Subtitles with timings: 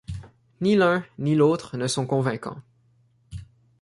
[0.61, 2.59] Ni l'un ni l'autre ne sont convaincants.